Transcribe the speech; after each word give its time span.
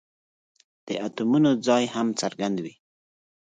د 0.85 0.87
اتومونو 1.05 1.49
ځای 1.67 1.83
هم 1.93 2.07
څرګندوي. 2.21 2.75